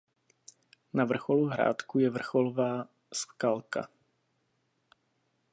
Na 0.93 1.05
vrcholu 1.05 1.45
Hrádku 1.47 1.99
je 1.99 2.09
vrcholová 2.09 2.85
skalka. 3.13 3.87